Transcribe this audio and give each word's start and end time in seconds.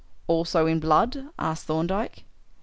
"Also 0.25 0.65
in 0.65 0.79
blood?" 0.79 1.27
asked 1.37 1.67
Thorndyke. 1.67 2.23